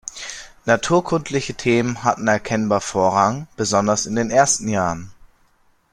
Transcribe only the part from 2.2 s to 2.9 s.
erkennbar